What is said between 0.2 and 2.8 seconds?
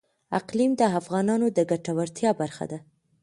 اقلیم د افغانانو د ګټورتیا برخه ده.